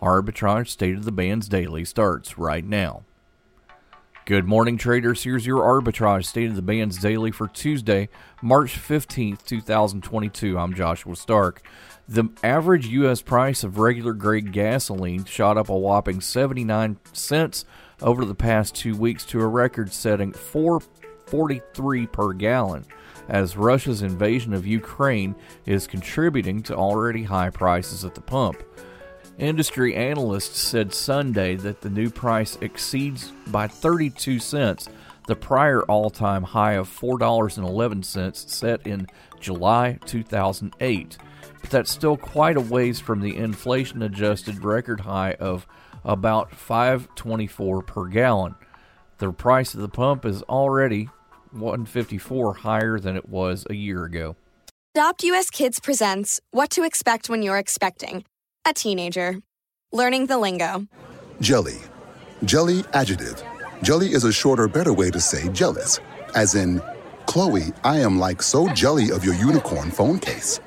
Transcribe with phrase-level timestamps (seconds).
[0.00, 3.02] Arbitrage State of the Bands Daily starts right now.
[4.26, 5.24] Good morning, traders.
[5.24, 8.08] Here's your Arbitrage State of the Bands Daily for Tuesday,
[8.42, 10.58] March 15th, 2022.
[10.58, 11.66] I'm Joshua Stark.
[12.06, 13.22] The average U.S.
[13.22, 17.64] price of regular grade gasoline shot up a whopping 79 cents
[18.00, 22.84] over the past two weeks to a record setting 443 per gallon
[23.28, 25.34] as Russia's invasion of Ukraine
[25.66, 28.62] is contributing to already high prices at the pump.
[29.38, 34.88] Industry analysts said Sunday that the new price exceeds by 32 cents
[35.28, 39.06] the prior all time high of $4.11 set in
[39.38, 41.18] July 2008.
[41.60, 45.68] But that's still quite a ways from the inflation adjusted record high of
[46.04, 48.56] about 5.24 per gallon.
[49.18, 51.10] The price of the pump is already
[51.52, 54.34] 154 higher than it was a year ago.
[54.96, 58.24] Adopt US Kids presents What to Expect When You're Expecting
[58.66, 59.36] a teenager.
[59.92, 60.86] Learning the lingo.
[61.40, 61.78] Jelly.
[62.44, 63.42] Jelly adjective.
[63.82, 66.00] Jelly is a shorter, better way to say jealous.
[66.34, 66.82] As in,
[67.26, 70.60] Chloe, I am like so jelly of your unicorn phone case.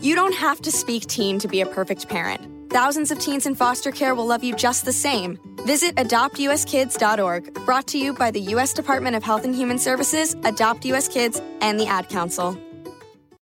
[0.00, 2.70] You don't have to speak teen to be a perfect parent.
[2.70, 5.38] Thousands of teens in foster care will love you just the same.
[5.64, 8.72] Visit adoptuskids.org, brought to you by the U.S.
[8.72, 11.08] Department of Health and Human Services, Adopt U.S.
[11.08, 12.56] Kids, and the Ad Council.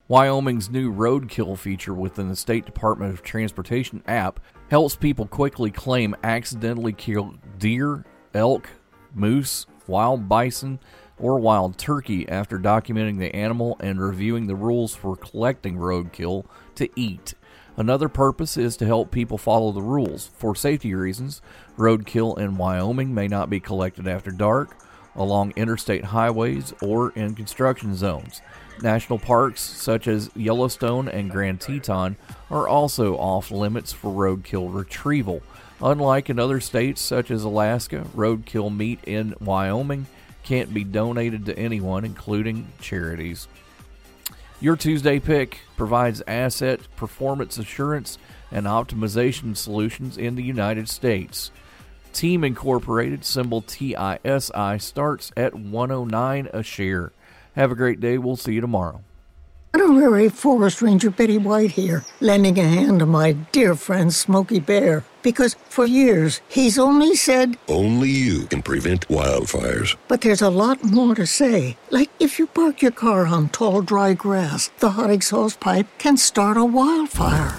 [0.07, 4.39] Wyoming's new roadkill feature within the State Department of Transportation app
[4.69, 8.05] helps people quickly claim accidentally killed deer,
[8.35, 8.69] elk,
[9.15, 10.79] moose, wild bison,
[11.19, 16.45] or wild turkey after documenting the animal and reviewing the rules for collecting roadkill
[16.75, 17.33] to eat.
[17.79, 20.31] Another purpose is to help people follow the rules.
[20.37, 21.41] For safety reasons,
[21.79, 24.77] roadkill in Wyoming may not be collected after dark,
[25.17, 28.43] along interstate highways, or in construction zones.
[28.83, 32.17] National parks such as Yellowstone and Grand Teton
[32.51, 35.43] are also off limits for roadkill retrieval.
[35.81, 40.07] Unlike in other states such as Alaska, roadkill meat in Wyoming
[40.43, 43.49] can't be donated to anyone, including charities.
[44.61, 48.19] Your Tuesday pick provides asset performance assurance
[48.51, 51.51] and optimization solutions in the United States.
[52.15, 57.13] Team Incorporated, symbol TISI, starts at 109 a share.
[57.57, 58.19] Have a great day.
[58.19, 59.03] We'll see you tomorrow.
[59.75, 65.03] Honorary Forest Ranger Betty White here, lending a hand to my dear friend Smokey Bear.
[65.23, 69.97] Because for years, he's only said, Only you can prevent wildfires.
[70.07, 71.77] But there's a lot more to say.
[71.91, 76.17] Like if you park your car on tall, dry grass, the hot exhaust pipe can
[76.17, 77.59] start a wildfire.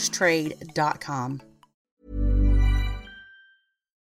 [0.09, 1.41] trade.com.